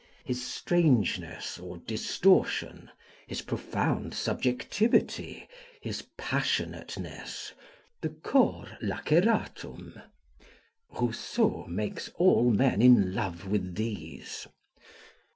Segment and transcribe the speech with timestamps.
[0.23, 2.89] His strangeness or distortion,
[3.27, 5.47] his profound subjectivity,
[5.79, 7.51] his passionateness
[8.01, 10.01] the cor laceratum
[10.89, 14.47] Rousseau makes all men in love with these.